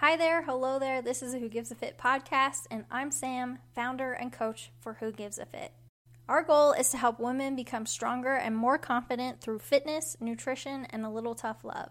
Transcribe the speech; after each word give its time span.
Hi 0.00 0.14
there, 0.14 0.42
hello 0.42 0.78
there. 0.78 1.00
This 1.00 1.22
is 1.22 1.32
Who 1.32 1.48
Gives 1.48 1.70
a 1.70 1.74
Fit 1.74 1.96
podcast, 1.96 2.66
and 2.70 2.84
I'm 2.90 3.10
Sam, 3.10 3.60
founder 3.74 4.12
and 4.12 4.30
coach 4.30 4.70
for 4.78 4.92
Who 5.00 5.10
Gives 5.10 5.38
a 5.38 5.46
Fit. 5.46 5.72
Our 6.28 6.42
goal 6.42 6.72
is 6.72 6.90
to 6.90 6.98
help 6.98 7.18
women 7.18 7.56
become 7.56 7.86
stronger 7.86 8.34
and 8.34 8.54
more 8.54 8.76
confident 8.76 9.40
through 9.40 9.60
fitness, 9.60 10.14
nutrition, 10.20 10.86
and 10.90 11.06
a 11.06 11.08
little 11.08 11.34
tough 11.34 11.64
love. 11.64 11.88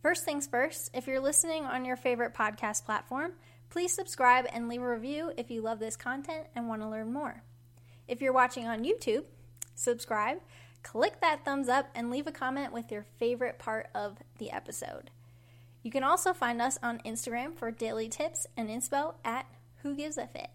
First 0.00 0.24
things 0.24 0.46
first, 0.46 0.90
if 0.94 1.06
you're 1.06 1.20
listening 1.20 1.66
on 1.66 1.84
your 1.84 1.96
favorite 1.96 2.32
podcast 2.32 2.86
platform, 2.86 3.32
please 3.68 3.92
subscribe 3.92 4.46
and 4.50 4.66
leave 4.66 4.80
a 4.80 4.88
review 4.88 5.32
if 5.36 5.50
you 5.50 5.60
love 5.60 5.80
this 5.80 5.96
content 5.96 6.46
and 6.54 6.66
want 6.66 6.80
to 6.80 6.88
learn 6.88 7.12
more. 7.12 7.42
If 8.08 8.22
you're 8.22 8.32
watching 8.32 8.66
on 8.66 8.84
YouTube, 8.84 9.24
subscribe, 9.74 10.38
click 10.82 11.20
that 11.20 11.44
thumbs 11.44 11.68
up, 11.68 11.90
and 11.94 12.10
leave 12.10 12.26
a 12.26 12.32
comment 12.32 12.72
with 12.72 12.90
your 12.90 13.04
favorite 13.18 13.58
part 13.58 13.88
of 13.94 14.16
the 14.38 14.50
episode. 14.50 15.10
You 15.86 15.92
can 15.92 16.02
also 16.02 16.32
find 16.32 16.60
us 16.60 16.80
on 16.82 16.98
Instagram 17.06 17.54
for 17.56 17.70
daily 17.70 18.08
tips 18.08 18.44
and 18.56 18.68
inspo 18.68 19.14
at 19.24 19.46
Who 19.84 19.94
Gives 19.94 20.18
a 20.18 20.26
Fit. 20.26 20.50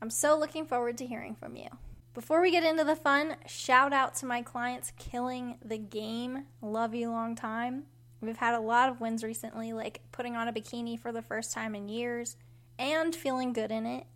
I'm 0.00 0.10
so 0.10 0.38
looking 0.38 0.64
forward 0.64 0.96
to 0.98 1.06
hearing 1.08 1.34
from 1.34 1.56
you. 1.56 1.66
Before 2.14 2.40
we 2.40 2.52
get 2.52 2.62
into 2.62 2.84
the 2.84 2.94
fun, 2.94 3.34
shout 3.48 3.92
out 3.92 4.14
to 4.14 4.26
my 4.26 4.42
clients 4.42 4.92
killing 4.96 5.56
the 5.64 5.76
game. 5.76 6.44
Love 6.62 6.94
you 6.94 7.10
long 7.10 7.34
time. 7.34 7.86
We've 8.20 8.36
had 8.36 8.54
a 8.54 8.60
lot 8.60 8.88
of 8.88 9.00
wins 9.00 9.24
recently, 9.24 9.72
like 9.72 10.02
putting 10.12 10.36
on 10.36 10.46
a 10.46 10.52
bikini 10.52 10.96
for 10.96 11.10
the 11.10 11.20
first 11.20 11.52
time 11.52 11.74
in 11.74 11.88
years 11.88 12.36
and 12.78 13.12
feeling 13.12 13.52
good 13.52 13.72
in 13.72 13.86
it. 13.86 14.06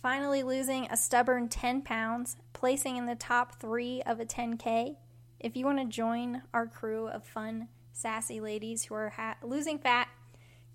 Finally, 0.00 0.44
losing 0.44 0.86
a 0.92 0.96
stubborn 0.96 1.48
10 1.48 1.82
pounds, 1.82 2.36
placing 2.52 2.96
in 2.96 3.06
the 3.06 3.16
top 3.16 3.60
three 3.60 4.00
of 4.02 4.20
a 4.20 4.24
10K. 4.24 4.94
If 5.40 5.56
you 5.56 5.64
want 5.64 5.78
to 5.78 5.86
join 5.86 6.42
our 6.54 6.68
crew 6.68 7.08
of 7.08 7.24
fun, 7.24 7.66
sassy 8.00 8.40
ladies 8.40 8.84
who 8.84 8.94
are 8.94 9.10
ha- 9.10 9.36
losing 9.42 9.78
fat, 9.78 10.08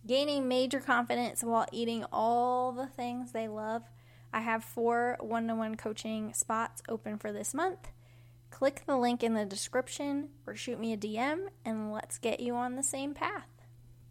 gaining 0.05 0.47
major 0.47 0.79
confidence 0.79 1.43
while 1.43 1.65
eating 1.71 2.05
all 2.11 2.71
the 2.71 2.87
things 2.87 3.31
they 3.31 3.47
love, 3.47 3.83
I 4.31 4.41
have 4.41 4.63
four 4.63 5.17
one 5.19 5.47
to 5.47 5.55
one 5.55 5.75
coaching 5.75 6.33
spots 6.33 6.83
open 6.87 7.17
for 7.17 7.31
this 7.31 7.53
month. 7.53 7.89
Click 8.51 8.83
the 8.85 8.97
link 8.97 9.23
in 9.23 9.33
the 9.33 9.45
description 9.45 10.29
or 10.45 10.55
shoot 10.55 10.79
me 10.79 10.93
a 10.93 10.97
DM 10.97 11.47
and 11.65 11.91
let's 11.91 12.17
get 12.17 12.39
you 12.39 12.55
on 12.55 12.75
the 12.75 12.83
same 12.83 13.13
path. 13.13 13.47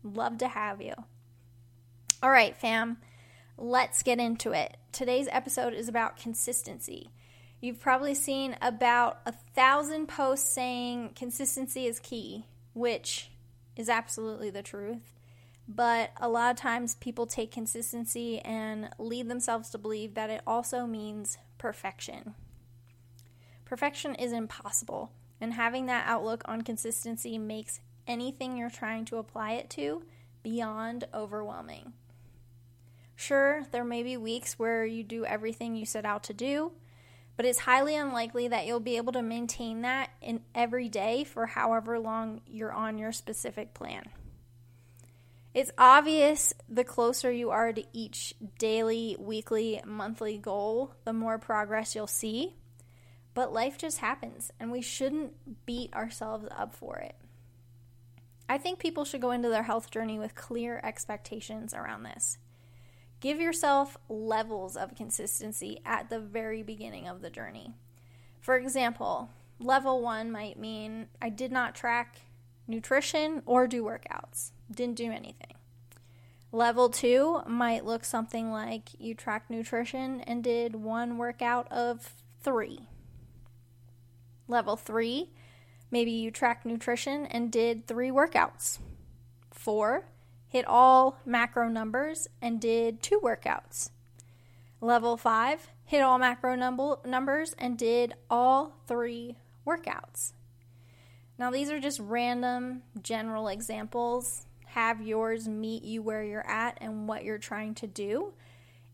Love 0.03 0.39
to 0.39 0.49
have 0.49 0.83
you. 0.83 0.95
All 2.23 2.31
right, 2.31 2.57
fam, 2.57 2.99
let's 3.57 4.03
get 4.03 4.19
into 4.19 4.53
it. 4.53 4.77
Today's 4.93 5.29
episode 5.31 5.73
is 5.73 5.89
about 5.89 6.17
consistency. 6.17 7.11
You've 7.61 7.81
probably 7.81 8.15
seen 8.15 8.57
about 8.61 9.21
a 9.25 9.33
thousand 9.33 10.09
posts 10.09 10.53
saying 10.53 11.13
consistency 11.15 11.87
is 11.87 12.01
key, 12.01 12.45
which 12.75 13.31
is 13.77 13.89
absolutely 13.89 14.51
the 14.51 14.63
truth. 14.63 15.15
But 15.67 16.11
a 16.19 16.29
lot 16.29 16.51
of 16.51 16.57
times 16.59 16.97
people 16.97 17.27
take 17.27 17.51
consistency 17.51 18.39
and 18.41 18.91
lead 18.99 19.29
themselves 19.29 19.71
to 19.71 19.79
believe 19.79 20.15
that 20.15 20.31
it 20.31 20.43
also 20.47 20.87
means 20.87 21.39
perfection. 21.57 22.35
Perfection 23.65 24.15
is 24.15 24.33
impossible, 24.33 25.13
and 25.41 25.55
having 25.55 25.87
that 25.87 26.07
outlook 26.07 26.43
on 26.45 26.63
consistency 26.63 27.39
makes 27.39 27.81
anything 28.07 28.59
you're 28.59 28.69
trying 28.69 29.07
to 29.07 29.17
apply 29.17 29.53
it 29.53 29.71
to 29.71 30.03
beyond 30.43 31.05
overwhelming. 31.15 31.95
Sure, 33.17 33.65
there 33.71 33.85
may 33.85 34.03
be 34.03 34.17
weeks 34.19 34.59
where 34.59 34.85
you 34.85 35.03
do 35.03 35.25
everything 35.25 35.77
you 35.77 35.87
set 35.87 36.05
out 36.05 36.25
to 36.25 36.35
do, 36.35 36.73
but 37.37 37.47
it's 37.47 37.61
highly 37.61 37.97
unlikely 37.97 38.49
that 38.49 38.67
you'll 38.67 38.81
be 38.81 38.97
able 38.97 39.13
to 39.13 39.23
maintain 39.23 39.83
that 39.83 40.11
in 40.21 40.41
every 40.55 40.89
day 40.89 41.25
for 41.25 41.47
however 41.47 41.99
long 41.99 42.41
you're 42.47 42.73
on 42.73 42.99
your 42.99 43.13
specific 43.13 43.75
plan. 43.75 44.05
It's 45.53 45.71
obvious 45.79 46.53
the 46.69 46.83
closer 46.83 47.31
you 47.31 47.51
are 47.51 47.73
to 47.73 47.85
each 47.93 48.35
daily, 48.59 49.17
weekly, 49.21 49.81
monthly 49.87 50.37
goal, 50.37 50.95
the 51.05 51.13
more 51.13 51.39
progress 51.39 51.95
you'll 51.95 52.09
see. 52.09 52.57
But 53.35 53.53
life 53.53 53.79
just 53.79 53.99
happens, 53.99 54.51
and 54.59 54.71
we 54.71 54.83
shouldn't 54.83 55.67
beat 55.67 55.93
ourselves 55.95 56.47
up 56.57 56.75
for 56.75 56.99
it. 56.99 57.15
I 58.49 58.59
think 58.59 58.79
people 58.79 59.05
should 59.05 59.21
go 59.21 59.31
into 59.31 59.49
their 59.49 59.63
health 59.63 59.91
journey 59.91 60.19
with 60.19 60.35
clear 60.35 60.81
expectations 60.85 61.73
around 61.73 62.03
this. 62.03 62.39
Give 63.25 63.41
yourself 63.41 63.97
levels 64.11 64.77
of 64.77 64.95
consistency 64.95 65.81
at 65.87 66.11
the 66.11 66.21
very 66.21 66.63
beginning 66.63 67.09
of 67.09 67.23
the 67.23 67.31
journey. 67.31 67.73
For 68.43 68.59
example, 68.59 69.31
level 69.59 70.03
one 70.03 70.31
might 70.31 70.59
mean 70.59 71.07
I 71.23 71.31
did 71.31 71.51
not 71.51 71.75
track 71.75 72.17
nutrition 72.69 73.41
or 73.47 73.67
do 73.67 73.83
workouts, 73.83 74.51
didn't 74.71 74.97
do 74.97 75.11
anything. 75.11 75.55
Level 76.53 76.91
two 76.91 77.41
might 77.47 77.87
look 77.87 78.05
something 78.05 78.53
like 78.53 78.91
you 79.01 79.15
tracked 79.15 79.49
nutrition 79.49 80.21
and 80.21 80.45
did 80.45 80.75
one 80.75 81.17
workout 81.17 81.67
of 81.73 82.13
three. 82.43 82.91
Level 84.49 84.77
three, 84.77 85.31
maybe 85.91 86.11
you 86.11 86.31
tracked 86.31 86.67
nutrition 86.67 87.25
and 87.25 87.51
did 87.51 87.87
three 87.87 88.11
workouts. 88.11 88.81
Four, 89.51 90.11
hit 90.55 90.65
all 90.69 91.19
macro 91.27 91.69
numbers 91.69 92.29
and 92.41 92.61
did 92.61 93.03
two 93.03 93.19
workouts. 93.19 93.91
Level 94.81 95.17
five, 95.17 95.67
hit 95.85 96.01
all 96.01 96.17
macro 96.17 96.55
num- 96.55 96.95
numbers 97.05 97.57
and 97.59 97.77
did 97.77 98.15
all 98.31 98.77
three 98.87 99.35
workouts. 99.67 100.31
Now, 101.37 101.51
these 101.51 101.73
are 101.73 101.81
just 101.81 101.99
random 101.99 102.85
general 103.03 103.49
examples. 103.49 104.47
Have 104.67 105.03
yours 105.03 105.49
meet 105.49 105.83
you 105.83 106.03
where 106.03 106.23
you're 106.23 106.49
at 106.49 106.79
and 106.81 107.09
what 107.09 107.25
you're 107.25 107.37
trying 107.37 107.75
to 107.75 107.89
do. 107.89 108.33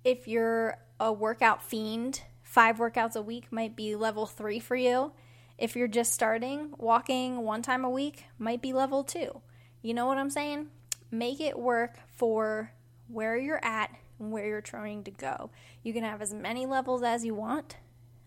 If 0.03 0.27
you're 0.27 0.79
a 0.99 1.13
workout 1.13 1.63
fiend, 1.63 2.23
five 2.43 2.79
workouts 2.79 3.17
a 3.17 3.23
week 3.23 3.53
might 3.53 3.77
be 3.77 3.95
level 3.97 4.25
three 4.25 4.61
for 4.61 4.77
you. 4.77 5.13
If 5.59 5.77
you're 5.77 5.89
just 5.89 6.15
starting, 6.15 6.73
walking 6.79 7.43
one 7.43 7.61
time 7.61 7.85
a 7.85 7.91
week 7.91 8.25
might 8.39 8.63
be 8.63 8.73
level 8.73 9.05
two. 9.05 9.43
You 9.83 9.93
know 9.93 10.07
what 10.07 10.17
I'm 10.17 10.31
saying? 10.31 10.69
Make 11.11 11.41
it 11.41 11.59
work 11.59 11.97
for 12.17 12.73
where 13.09 13.37
you're 13.37 13.65
at 13.65 13.91
and 14.19 14.31
where 14.31 14.47
you're 14.47 14.61
trying 14.61 15.05
to 15.05 15.11
go. 15.11 15.51
You 15.83 15.93
can 15.93 16.05
have 16.05 16.23
as 16.23 16.33
many 16.33 16.67
levels 16.67 17.03
as 17.03 17.25
you 17.25 17.35
want. 17.35 17.77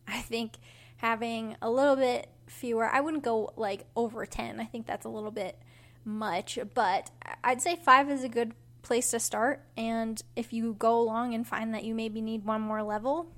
I 0.07 0.21
think 0.21 0.55
having 0.97 1.55
a 1.61 1.69
little 1.69 1.95
bit 1.95 2.29
fewer, 2.47 2.85
I 2.85 3.01
wouldn't 3.01 3.23
go 3.23 3.53
like 3.55 3.85
over 3.95 4.25
10. 4.25 4.59
I 4.59 4.65
think 4.65 4.85
that's 4.85 5.05
a 5.05 5.09
little 5.09 5.31
bit 5.31 5.57
much, 6.05 6.59
but 6.73 7.11
I'd 7.43 7.61
say 7.61 7.77
five 7.77 8.09
is 8.09 8.23
a 8.23 8.29
good 8.29 8.53
place 8.81 9.11
to 9.11 9.19
start. 9.19 9.63
And 9.77 10.21
if 10.35 10.53
you 10.53 10.73
go 10.73 10.99
along 10.99 11.33
and 11.33 11.47
find 11.47 11.73
that 11.73 11.83
you 11.83 11.95
maybe 11.95 12.21
need 12.21 12.45
one 12.45 12.61
more 12.61 12.83
level, 12.83 13.31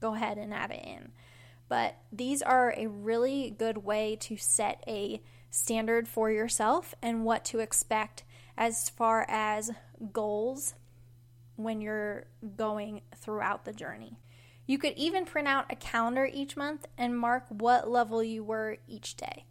go 0.00 0.14
ahead 0.14 0.38
and 0.38 0.52
add 0.52 0.70
it 0.70 0.84
in. 0.84 1.12
But 1.68 1.96
these 2.12 2.42
are 2.42 2.74
a 2.76 2.88
really 2.88 3.54
good 3.56 3.78
way 3.78 4.16
to 4.22 4.36
set 4.36 4.82
a 4.86 5.22
standard 5.50 6.08
for 6.08 6.30
yourself 6.30 6.94
and 7.00 7.24
what 7.24 7.44
to 7.46 7.60
expect 7.60 8.24
as 8.56 8.88
far 8.88 9.26
as 9.28 9.70
goals 10.12 10.74
when 11.56 11.80
you're 11.80 12.26
going 12.56 13.02
throughout 13.16 13.64
the 13.64 13.72
journey. 13.72 14.18
You 14.66 14.78
could 14.78 14.94
even 14.96 15.24
print 15.24 15.48
out 15.48 15.66
a 15.70 15.76
calendar 15.76 16.28
each 16.32 16.56
month 16.56 16.86
and 16.96 17.18
mark 17.18 17.44
what 17.48 17.90
level 17.90 18.22
you 18.22 18.44
were 18.44 18.78
each 18.86 19.16
day. 19.16 19.44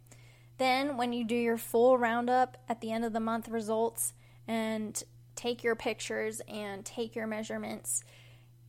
Then, 0.58 0.96
when 0.96 1.12
you 1.12 1.24
do 1.24 1.34
your 1.34 1.58
full 1.58 1.98
roundup 1.98 2.56
at 2.68 2.80
the 2.80 2.92
end 2.92 3.04
of 3.04 3.12
the 3.12 3.20
month 3.20 3.48
results 3.48 4.12
and 4.46 5.02
take 5.34 5.62
your 5.62 5.74
pictures 5.74 6.42
and 6.48 6.84
take 6.84 7.14
your 7.14 7.26
measurements, 7.26 8.02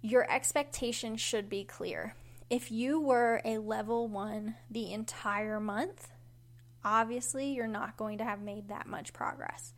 your 0.01 0.29
expectation 0.31 1.17
should 1.17 1.49
be 1.49 1.63
clear 1.63 2.15
if 2.51 2.69
you 2.69 2.99
were 2.99 3.41
a 3.45 3.59
level 3.59 4.09
one 4.09 4.55
the 4.69 4.91
entire 4.91 5.61
month, 5.61 6.09
obviously 6.83 7.53
you're 7.53 7.65
not 7.65 7.95
going 7.95 8.17
to 8.17 8.25
have 8.25 8.41
made 8.41 8.67
that 8.67 8.87
much 8.87 9.13
progress. 9.13 9.73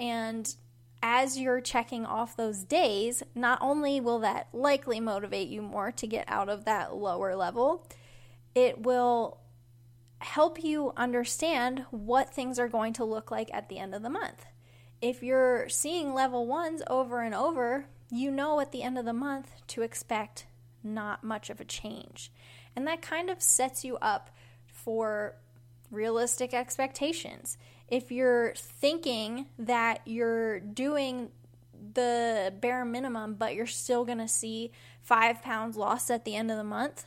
And 0.00 0.52
as 1.02 1.38
you're 1.38 1.60
checking 1.60 2.04
off 2.06 2.36
those 2.36 2.64
days, 2.64 3.22
not 3.34 3.58
only 3.60 4.00
will 4.00 4.18
that 4.20 4.48
likely 4.52 4.98
motivate 4.98 5.48
you 5.48 5.62
more 5.62 5.92
to 5.92 6.06
get 6.06 6.24
out 6.26 6.48
of 6.48 6.64
that 6.64 6.96
lower 6.96 7.36
level, 7.36 7.86
it 8.54 8.82
will 8.82 9.38
help 10.18 10.62
you 10.62 10.92
understand 10.96 11.84
what 11.90 12.32
things 12.32 12.58
are 12.58 12.68
going 12.68 12.92
to 12.94 13.04
look 13.04 13.30
like 13.30 13.50
at 13.52 13.68
the 13.68 13.78
end 13.78 13.94
of 13.94 14.02
the 14.02 14.10
month. 14.10 14.46
If 15.00 15.22
you're 15.22 15.68
seeing 15.68 16.12
level 16.12 16.46
ones 16.46 16.82
over 16.88 17.22
and 17.22 17.34
over, 17.34 17.86
you 18.10 18.30
know 18.30 18.60
at 18.60 18.72
the 18.72 18.82
end 18.82 18.98
of 18.98 19.04
the 19.04 19.12
month 19.12 19.50
to 19.68 19.82
expect 19.82 20.46
not 20.82 21.24
much 21.24 21.48
of 21.48 21.60
a 21.60 21.64
change. 21.64 22.32
And 22.74 22.86
that 22.86 23.02
kind 23.02 23.30
of 23.30 23.42
sets 23.42 23.84
you 23.84 23.96
up 23.98 24.30
for 24.66 25.36
realistic 25.90 26.54
expectations. 26.54 27.58
If 27.88 28.12
you're 28.12 28.54
thinking 28.54 29.46
that 29.58 30.00
you're 30.04 30.60
doing 30.60 31.30
the 31.94 32.52
bare 32.60 32.84
minimum, 32.84 33.34
but 33.34 33.54
you're 33.54 33.66
still 33.66 34.04
going 34.04 34.18
to 34.18 34.28
see 34.28 34.70
five 35.02 35.42
pounds 35.42 35.76
lost 35.76 36.10
at 36.10 36.24
the 36.24 36.36
end 36.36 36.50
of 36.50 36.56
the 36.56 36.64
month, 36.64 37.06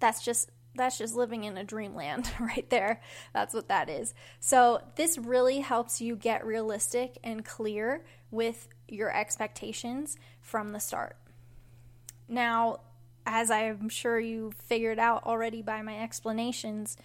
that's 0.00 0.24
just 0.24 0.50
that's 0.74 0.96
just 0.96 1.16
living 1.16 1.44
in 1.44 1.56
a 1.56 1.64
dreamland 1.64 2.30
right 2.40 2.68
there. 2.70 3.00
That's 3.34 3.52
what 3.52 3.68
that 3.68 3.88
is. 3.88 4.14
So, 4.40 4.80
this 4.96 5.18
really 5.18 5.60
helps 5.60 6.00
you 6.00 6.16
get 6.16 6.46
realistic 6.46 7.18
and 7.24 7.44
clear 7.44 8.04
with 8.30 8.68
your 8.86 9.14
expectations 9.14 10.16
from 10.40 10.72
the 10.72 10.78
start. 10.78 11.16
Now, 12.28 12.80
as 13.26 13.50
I'm 13.50 13.88
sure 13.88 14.18
you 14.18 14.52
figured 14.66 14.98
out 14.98 15.24
already 15.24 15.62
by 15.62 15.82
my 15.82 15.98
explanations, 15.98 16.96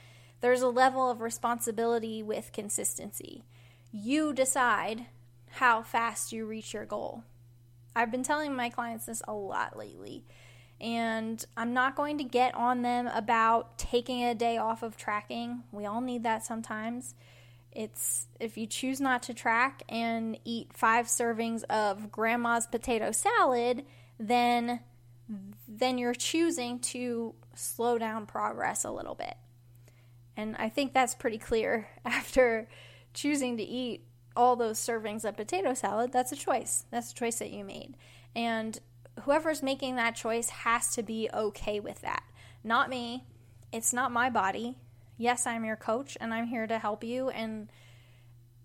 there's 0.44 0.62
a 0.62 0.68
level 0.68 1.10
of 1.10 1.22
responsibility 1.22 2.22
with 2.22 2.52
consistency. 2.52 3.46
You 3.94 4.34
decide 4.34 5.06
how 5.52 5.84
fast 5.84 6.34
you 6.34 6.46
reach 6.46 6.74
your 6.74 6.84
goal. 6.84 7.24
I've 7.96 8.12
been 8.12 8.24
telling 8.24 8.54
my 8.54 8.68
clients 8.70 9.06
this 9.06 9.22
a 9.26 9.32
lot 9.32 9.78
lately 9.78 10.26
and 10.82 11.46
I'm 11.56 11.74
not 11.74 11.96
going 11.96 12.18
to 12.18 12.26
get 12.26 12.56
on 12.56 12.82
them 12.82 13.08
about 13.08 13.78
taking 13.78 14.22
a 14.22 14.36
day 14.36 14.58
off 14.58 14.84
of 14.84 14.98
tracking. 14.98 15.64
We 15.72 15.86
all 15.86 16.02
need 16.02 16.24
that 16.24 16.44
sometimes. 16.44 17.16
It's 17.72 18.28
if 18.38 18.58
you 18.58 18.68
choose 18.68 19.00
not 19.00 19.24
to 19.24 19.34
track 19.34 19.84
and 19.88 20.38
eat 20.44 20.74
five 20.74 21.06
servings 21.06 21.64
of 21.70 22.12
grandma's 22.12 22.68
potato 22.68 23.14
salad, 23.14 23.86
then 24.20 24.82
then 25.70 25.98
you're 25.98 26.14
choosing 26.14 26.80
to 26.80 27.34
slow 27.56 27.98
down 27.98 28.26
progress 28.26 28.84
a 28.84 28.92
little 28.92 29.16
bit. 29.16 29.38
And 30.36 30.56
I 30.58 30.70
think 30.70 30.94
that's 30.94 31.16
pretty 31.16 31.38
clear 31.38 31.88
after 32.06 32.68
choosing 33.14 33.58
to 33.58 33.64
eat 33.64 34.06
all 34.36 34.56
those 34.56 34.80
servings 34.80 35.26
of 35.26 35.38
potato 35.38 35.74
salad. 35.74 36.12
That's 36.12 36.32
a 36.32 36.36
choice. 36.36 36.86
That's 36.92 37.12
a 37.12 37.16
choice 37.16 37.40
that 37.40 37.52
you 37.52 37.64
made. 37.64 37.96
And 38.36 38.80
whoever's 39.22 39.62
making 39.62 39.96
that 39.96 40.16
choice 40.16 40.50
has 40.50 40.96
to 40.96 41.04
be 41.04 41.30
okay 41.34 41.80
with 41.80 42.02
that. 42.02 42.24
Not 42.64 42.90
me. 42.90 43.26
It's 43.72 43.94
not 43.94 44.12
my 44.12 44.30
body. 44.30 44.78
Yes, 45.18 45.46
I'm 45.46 45.66
your 45.66 45.76
coach 45.76 46.18
and 46.20 46.34
I'm 46.34 46.48
here 46.48 46.66
to 46.66 46.80
help 46.80 47.04
you 47.04 47.30
and 47.30 47.70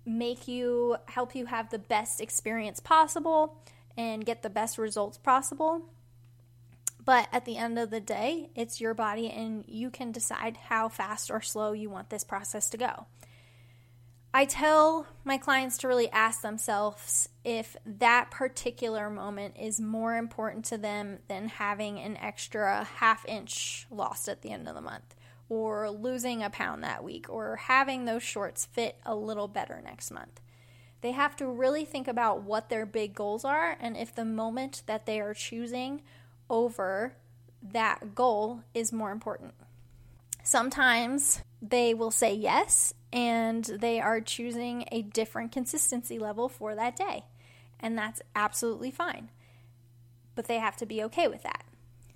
make 0.07 0.49
you 0.49 0.97
help 1.07 1.35
you 1.35 1.47
have 1.47 1.69
the 1.69 1.79
best 1.79 2.21
experience 2.21 2.81
possible 2.81 3.63
and 3.97 4.25
get 4.25 4.43
the 4.43 4.51
best 4.51 4.79
results 4.79 5.19
possible. 5.19 5.91
But 7.09 7.27
at 7.33 7.47
the 7.47 7.57
end 7.57 7.79
of 7.79 7.89
the 7.89 8.01
day, 8.01 8.51
it's 8.55 8.83
your 8.83 8.93
body 8.93 9.31
and 9.31 9.65
you 9.67 9.89
can 9.89 10.13
decide 10.13 10.59
how 10.59 10.91
fast 10.91 11.31
or 11.31 11.41
slow 11.41 11.73
you 11.73 11.89
want 11.89 12.11
this 12.11 12.23
process 12.23 12.69
to 12.69 12.77
go. 12.77 13.07
I 14.35 14.45
tell 14.45 15.07
my 15.25 15.39
clients 15.39 15.79
to 15.79 15.89
really 15.89 16.11
ask 16.11 16.43
themselves 16.43 17.31
if 17.47 17.79
that 17.87 18.31
particular 18.31 19.09
moment 19.09 19.55
is 19.59 19.81
more 19.81 20.17
important 20.17 20.67
to 20.67 20.77
them 20.77 21.21
than 21.29 21.49
having 21.49 21.99
an 21.99 22.19
extra 22.19 22.85
half 22.97 23.25
inch 23.25 23.87
lost 23.91 24.29
at 24.29 24.43
the 24.43 24.51
end 24.51 24.69
of 24.69 24.75
the 24.75 24.83
month, 24.83 25.15
or 25.49 25.89
losing 25.89 26.43
a 26.43 26.51
pound 26.51 26.85
that 26.85 27.03
week, 27.03 27.25
or 27.31 27.57
having 27.57 28.05
those 28.05 28.23
shorts 28.23 28.67
fit 28.67 29.01
a 29.07 29.17
little 29.17 29.49
better 29.49 29.81
next 29.83 30.11
month. 30.11 30.43
They 31.01 31.13
have 31.13 31.37
to 31.37 31.47
really 31.47 31.87
think 31.87 32.07
about 32.07 32.43
what 32.43 32.69
their 32.69 32.85
big 32.85 33.15
goals 33.15 33.47
are 33.47 33.79
and 33.81 33.97
if 33.97 34.15
the 34.15 34.27
moment 34.27 34.83
that 34.85 35.07
they 35.07 35.21
are 35.21 35.33
choosing 35.33 36.03
over 36.51 37.15
that 37.73 38.15
goal 38.15 38.63
is 38.75 38.93
more 38.93 39.11
important. 39.11 39.55
Sometimes 40.43 41.43
they 41.61 41.93
will 41.95 42.11
say 42.11 42.33
yes 42.35 42.95
and 43.13 43.65
they 43.65 44.01
are 44.01 44.21
choosing 44.21 44.85
a 44.93 45.03
different 45.03 45.53
consistency 45.53 46.19
level 46.19 46.49
for 46.49 46.75
that 46.75 46.97
day. 46.97 47.25
And 47.81 47.97
that's 47.97 48.23
absolutely 48.35 48.91
fine. 48.91 49.31
But 50.35 50.47
they 50.47 50.59
have 50.59 50.77
to 50.77 50.87
be 50.87 51.03
okay 51.05 51.29
with 51.29 51.43
that. 51.43 51.65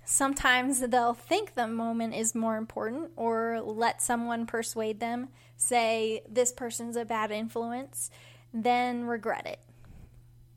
Sometimes 0.05 0.81
they'll 0.81 1.13
think 1.13 1.55
the 1.55 1.67
moment 1.67 2.13
is 2.13 2.35
more 2.35 2.57
important 2.57 3.11
or 3.15 3.61
let 3.61 4.01
someone 4.01 4.45
persuade 4.45 4.99
them, 4.99 5.29
say 5.55 6.21
this 6.29 6.51
person's 6.51 6.97
a 6.97 7.05
bad 7.05 7.31
influence, 7.31 8.09
then 8.53 9.05
regret 9.05 9.45
it. 9.45 9.59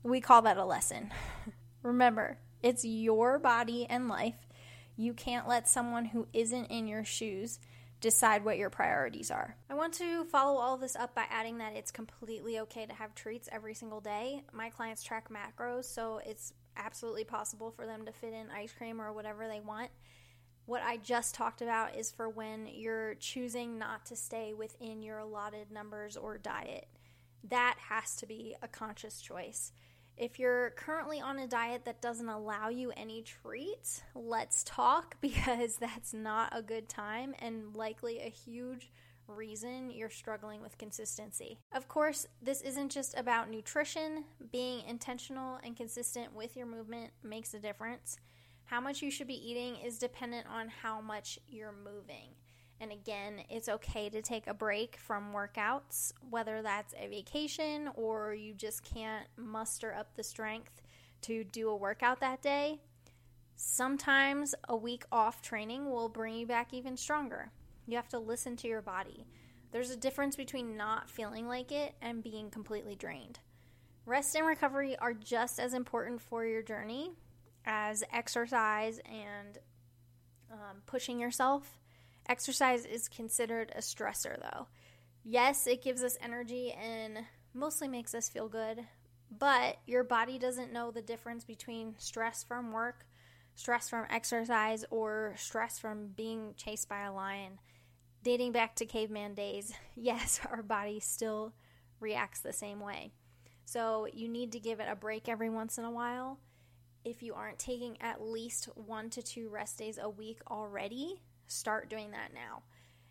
We 0.03 0.19
call 0.19 0.41
that 0.43 0.57
a 0.57 0.65
lesson. 0.65 1.11
Remember, 1.83 2.37
it's 2.63 2.85
your 2.85 3.39
body 3.39 3.85
and 3.89 4.07
life. 4.07 4.47
You 4.95 5.13
can't 5.13 5.47
let 5.47 5.67
someone 5.67 6.05
who 6.05 6.27
isn't 6.33 6.65
in 6.65 6.87
your 6.87 7.03
shoes 7.03 7.59
decide 7.99 8.45
what 8.45 8.57
your 8.57 8.69
priorities 8.69 9.31
are. 9.31 9.55
I 9.69 9.73
want 9.73 9.93
to 9.95 10.23
follow 10.25 10.59
all 10.59 10.77
this 10.77 10.95
up 10.95 11.15
by 11.15 11.25
adding 11.29 11.57
that 11.59 11.75
it's 11.75 11.91
completely 11.91 12.59
okay 12.59 12.85
to 12.85 12.93
have 12.93 13.15
treats 13.15 13.49
every 13.51 13.73
single 13.73 14.01
day. 14.01 14.43
My 14.51 14.69
clients 14.69 15.03
track 15.03 15.29
macros, 15.29 15.85
so 15.85 16.21
it's 16.25 16.53
absolutely 16.75 17.23
possible 17.23 17.71
for 17.71 17.85
them 17.85 18.05
to 18.05 18.11
fit 18.11 18.33
in 18.33 18.51
ice 18.51 18.71
cream 18.71 19.01
or 19.01 19.13
whatever 19.13 19.47
they 19.47 19.59
want. 19.59 19.89
What 20.65 20.83
I 20.83 20.97
just 20.97 21.33
talked 21.33 21.61
about 21.61 21.95
is 21.95 22.11
for 22.11 22.27
when 22.29 22.67
you're 22.71 23.15
choosing 23.15 23.79
not 23.79 24.05
to 24.07 24.15
stay 24.15 24.53
within 24.53 25.01
your 25.01 25.19
allotted 25.19 25.71
numbers 25.71 26.17
or 26.17 26.37
diet. 26.37 26.87
That 27.49 27.77
has 27.89 28.15
to 28.17 28.25
be 28.25 28.55
a 28.61 28.67
conscious 28.67 29.21
choice. 29.21 29.71
If 30.17 30.39
you're 30.39 30.71
currently 30.71 31.21
on 31.21 31.37
a 31.37 31.45
diet 31.47 31.85
that 31.85 32.01
doesn't 32.01 32.27
allow 32.27 32.69
you 32.69 32.91
any 32.97 33.21
treats, 33.21 34.01
let's 34.15 34.63
talk 34.63 35.15
because 35.21 35.77
that's 35.77 36.11
not 36.11 36.57
a 36.57 36.63
good 36.63 36.89
time 36.89 37.35
and 37.37 37.75
likely 37.75 38.19
a 38.19 38.29
huge 38.29 38.91
reason 39.27 39.91
you're 39.91 40.09
struggling 40.09 40.61
with 40.61 40.77
consistency. 40.79 41.59
Of 41.71 41.87
course, 41.87 42.25
this 42.41 42.61
isn't 42.61 42.91
just 42.91 43.15
about 43.15 43.51
nutrition. 43.51 44.23
Being 44.51 44.83
intentional 44.87 45.59
and 45.63 45.75
consistent 45.75 46.33
with 46.33 46.55
your 46.55 46.65
movement 46.65 47.11
makes 47.21 47.53
a 47.53 47.59
difference. 47.59 48.17
How 48.65 48.81
much 48.81 49.03
you 49.03 49.11
should 49.11 49.27
be 49.27 49.49
eating 49.49 49.75
is 49.75 49.99
dependent 49.99 50.47
on 50.47 50.69
how 50.81 50.99
much 50.99 51.37
you're 51.47 51.75
moving. 51.83 52.36
And 52.79 52.91
again, 52.91 53.41
it's 53.49 53.69
okay 53.69 54.09
to 54.09 54.21
take 54.21 54.47
a 54.47 54.53
break 54.53 54.97
from 54.97 55.33
workouts, 55.33 56.13
whether 56.29 56.61
that's 56.61 56.93
a 56.93 57.07
vacation 57.07 57.89
or 57.95 58.33
you 58.33 58.53
just 58.53 58.83
can't 58.83 59.25
muster 59.35 59.93
up 59.93 60.15
the 60.15 60.23
strength 60.23 60.81
to 61.21 61.43
do 61.43 61.69
a 61.69 61.75
workout 61.75 62.19
that 62.19 62.41
day. 62.41 62.79
Sometimes 63.55 64.53
a 64.69 64.75
week 64.75 65.05
off 65.11 65.41
training 65.41 65.89
will 65.89 66.09
bring 66.09 66.35
you 66.35 66.45
back 66.45 66.73
even 66.73 66.95
stronger. 66.95 67.51
You 67.87 67.95
have 67.95 68.09
to 68.09 68.19
listen 68.19 68.55
to 68.57 68.67
your 68.67 68.83
body. 68.83 69.25
There's 69.71 69.89
a 69.89 69.97
difference 69.97 70.35
between 70.35 70.77
not 70.77 71.09
feeling 71.09 71.47
like 71.47 71.71
it 71.71 71.95
and 72.01 72.23
being 72.23 72.51
completely 72.51 72.95
drained. 72.95 73.39
Rest 74.05 74.35
and 74.35 74.45
recovery 74.45 74.95
are 74.99 75.13
just 75.13 75.59
as 75.59 75.73
important 75.73 76.21
for 76.21 76.45
your 76.45 76.61
journey 76.61 77.11
as 77.65 78.03
exercise 78.13 79.01
and 79.05 79.57
um, 80.51 80.77
pushing 80.85 81.19
yourself. 81.19 81.77
Exercise 82.29 82.85
is 82.85 83.07
considered 83.07 83.71
a 83.75 83.79
stressor, 83.79 84.39
though. 84.39 84.67
Yes, 85.23 85.67
it 85.67 85.83
gives 85.83 86.03
us 86.03 86.17
energy 86.21 86.71
and 86.71 87.19
mostly 87.53 87.87
makes 87.87 88.13
us 88.13 88.29
feel 88.29 88.49
good, 88.49 88.85
but 89.29 89.77
your 89.85 90.03
body 90.03 90.37
doesn't 90.37 90.73
know 90.73 90.91
the 90.91 91.01
difference 91.01 91.43
between 91.43 91.95
stress 91.97 92.43
from 92.43 92.71
work, 92.71 93.05
stress 93.55 93.89
from 93.89 94.05
exercise, 94.09 94.85
or 94.89 95.33
stress 95.37 95.79
from 95.79 96.07
being 96.15 96.53
chased 96.55 96.87
by 96.87 97.01
a 97.03 97.13
lion. 97.13 97.59
Dating 98.23 98.51
back 98.51 98.75
to 98.75 98.85
caveman 98.85 99.33
days, 99.33 99.73
yes, 99.95 100.39
our 100.49 100.61
body 100.63 100.99
still 100.99 101.53
reacts 101.99 102.41
the 102.41 102.53
same 102.53 102.79
way. 102.79 103.11
So 103.65 104.07
you 104.13 104.29
need 104.29 104.53
to 104.53 104.59
give 104.59 104.79
it 104.79 104.87
a 104.89 104.95
break 104.95 105.27
every 105.27 105.49
once 105.49 105.77
in 105.77 105.83
a 105.83 105.91
while. 105.91 106.39
If 107.03 107.21
you 107.21 107.33
aren't 107.33 107.59
taking 107.59 108.01
at 108.01 108.21
least 108.21 108.69
one 108.75 109.09
to 109.11 109.21
two 109.21 109.49
rest 109.49 109.77
days 109.77 109.97
a 110.01 110.09
week 110.09 110.39
already, 110.49 111.21
start 111.47 111.89
doing 111.89 112.11
that 112.11 112.33
now. 112.33 112.63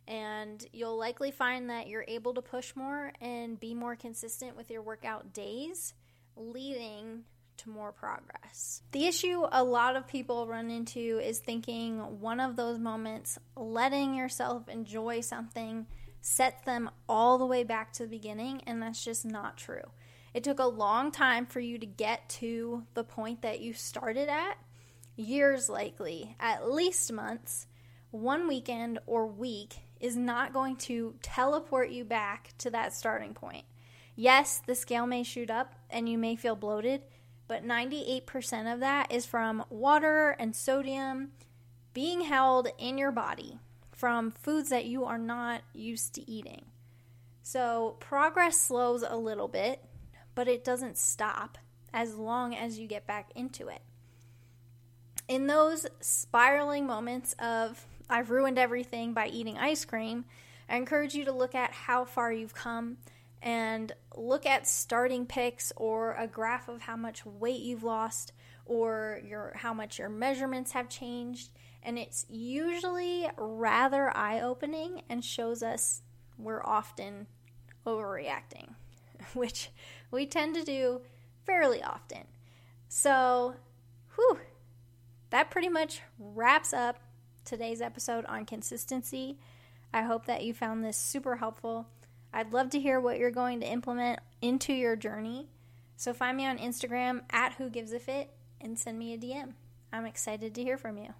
And 0.09 0.65
you'll 0.73 0.99
likely 0.99 1.33
find 1.33 1.71
that 1.71 1.89
you're 1.89 2.05
able 2.07 2.35
to 2.35 2.43
push 2.43 2.77
more 2.77 3.13
and 3.21 3.59
be 3.59 3.75
more 3.75 3.97
consistent 3.97 4.57
with 4.57 4.71
your 4.71 4.83
workout 4.83 5.33
days, 5.33 5.95
leading 6.37 7.25
to 7.59 7.71
more 7.71 7.93
progress. 7.93 8.83
The 8.93 9.07
issue 9.07 9.43
a 9.51 9.65
lot 9.65 9.97
of 9.97 10.07
people 10.07 10.47
run 10.47 10.71
into 10.71 11.19
is 11.19 11.41
thinking 11.41 12.21
one 12.21 12.41
of 12.41 12.57
those 12.57 12.79
moments, 12.79 13.39
letting 13.57 14.15
yourself 14.15 14.69
enjoy 14.69 15.23
something, 15.23 15.87
sets 16.21 16.65
them 16.65 16.91
all 17.09 17.39
the 17.39 17.47
way 17.47 17.65
back 17.65 17.93
to 17.95 18.05
the 18.05 18.09
beginning, 18.09 18.63
and 18.67 18.83
that's 18.83 19.05
just 19.05 19.25
not 19.25 19.57
true. 19.57 19.91
It 20.35 20.45
took 20.45 20.59
a 20.59 20.67
long 20.67 21.11
time 21.11 21.47
for 21.47 21.61
you 21.61 21.79
to 21.79 21.87
get 21.87 22.29
to 22.41 22.85
the 22.95 23.05
point 23.05 23.43
that 23.43 23.61
you 23.61 23.73
started 23.73 24.29
at, 24.29 24.59
years 25.17 25.69
likely, 25.69 26.37
at 26.39 26.71
least 26.71 27.11
months 27.11 27.67
one 28.21 28.49
weekend 28.49 28.99
or 29.07 29.27
week 29.27 29.77
is 30.01 30.17
not 30.17 30.53
going 30.53 30.77
to 30.77 31.15
teleport 31.23 31.91
you 31.91 32.05
back 32.05 32.53
to 32.59 32.71
that 32.71 32.93
starting 32.93 33.35
point. 33.35 33.65
Yes, 34.15 34.63
the 34.67 34.75
scale 34.75 35.07
may 35.07 35.23
shoot 35.23 35.51
up 35.51 35.75
and 35.91 36.09
you 36.09 36.19
may 36.19 36.37
feel 36.37 36.57
bloated, 36.57 37.03
but 37.49 37.65
98% 37.65 38.73
of 38.73 38.81
that 38.81 39.13
is 39.13 39.27
from 39.27 39.65
water 39.69 40.31
and 40.39 40.57
sodium 40.57 41.33
being 41.93 42.23
held 42.23 42.69
in 42.79 42.99
your 42.99 43.13
body 43.13 43.59
from 43.93 44.31
foods 44.31 44.69
that 44.71 44.85
you 44.85 45.05
are 45.05 45.19
not 45.19 45.63
used 45.73 46.15
to 46.15 46.31
eating. 46.31 46.67
So, 47.43 47.97
progress 48.01 48.61
slows 48.61 49.03
a 49.03 49.17
little 49.17 49.49
bit, 49.49 49.83
but 50.35 50.49
it 50.49 50.65
doesn't 50.65 50.99
stop 50.99 51.59
as 51.93 52.17
long 52.17 52.55
as 52.55 52.79
you 52.79 52.87
get 52.87 53.07
back 53.07 53.31
into 53.35 53.69
it. 53.69 53.81
In 55.29 55.47
those 55.47 55.87
spiraling 56.01 56.87
moments 56.87 57.35
of 57.39 57.87
I've 58.09 58.31
ruined 58.31 58.59
everything 58.59 59.13
by 59.13 59.29
eating 59.29 59.59
ice 59.59 59.85
cream, 59.85 60.25
I 60.69 60.77
encourage 60.77 61.15
you 61.15 61.25
to 61.25 61.33
look 61.33 61.55
at 61.55 61.73
how 61.73 62.05
far 62.05 62.33
you've 62.33 62.55
come 62.55 62.99
and 63.43 63.93
look 64.17 64.47
at 64.47 64.67
starting 64.67 65.27
pics 65.27 65.73
or 65.77 66.15
a 66.15 66.27
graph 66.27 66.69
of 66.69 66.83
how 66.83 66.97
much 66.97 67.25
weight 67.25 67.61
you've 67.61 67.85
lost 67.85 68.33
or 68.65 69.21
your 69.25 69.53
how 69.57 69.73
much 69.73 69.99
your 69.99 70.09
measurements 70.09 70.73
have 70.73 70.89
changed. 70.89 71.51
And 71.83 71.99
it's 71.99 72.27
usually 72.29 73.29
rather 73.37 74.17
eye-opening 74.17 75.03
and 75.09 75.25
shows 75.25 75.63
us 75.63 76.03
we're 76.37 76.65
often 76.65 77.29
overreacting 77.87 78.75
which 79.35 79.71
we 80.11 80.27
tend 80.27 80.57
to 80.57 80.65
do 80.65 81.01
fairly 81.45 81.83
often. 81.83 82.25
So 82.89 83.55
whew 84.17 84.41
that 85.31 85.51
pretty 85.51 85.69
much 85.69 86.01
wraps 86.19 86.73
up 86.73 86.99
today's 87.47 87.81
episode 87.81 88.27
on 88.27 88.45
consistency 88.45 89.39
i 89.95 90.03
hope 90.03 90.27
that 90.27 90.45
you 90.45 90.53
found 90.53 90.85
this 90.85 90.97
super 90.97 91.37
helpful 91.37 91.87
i'd 92.35 92.53
love 92.53 92.69
to 92.69 92.81
hear 92.81 93.01
what 93.01 93.19
you're 93.19 93.31
going 93.31 93.61
to 93.61 93.67
implement 93.67 94.19
into 94.43 94.73
your 94.73 94.97
journey 94.97 95.49
so 95.97 96.13
find 96.13 96.37
me 96.37 96.47
on 96.47 96.59
instagram 96.59 97.23
at 97.31 97.55
who 97.55 97.71
gives 97.71 97.93
a 97.93 97.99
fit 97.99 98.31
and 98.61 98.79
send 98.79 98.99
me 98.99 99.15
a 99.15 99.19
DM. 99.19 99.55
I'm 99.93 100.07
excited 100.07 100.55
to 100.55 100.63
hear 100.63 100.77
from 100.77 100.99
you. 100.99 101.15